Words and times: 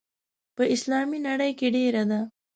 په 0.55 0.63
اسلامي 0.75 1.19
نړۍ 1.27 1.51
کې 1.59 1.67
ډېره 1.75 2.03
ده. 2.11 2.21